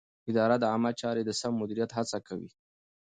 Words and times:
اداره 0.29 0.55
د 0.59 0.63
عامه 0.71 0.91
چارو 0.99 1.21
د 1.27 1.31
سم 1.39 1.53
مدیریت 1.61 1.91
هڅه 1.97 2.17
کوي. 2.27 2.49